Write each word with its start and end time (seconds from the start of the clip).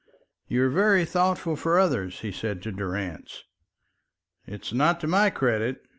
"You 0.47 0.63
are 0.63 0.69
very 0.69 1.05
thoughtful 1.05 1.55
for 1.55 1.77
others," 1.77 2.21
he 2.21 2.31
said 2.31 2.63
to 2.63 2.71
Durrance. 2.71 3.43
"It's 4.47 4.73
not 4.73 4.99
to 5.01 5.07
my 5.07 5.29
credit. 5.29 5.83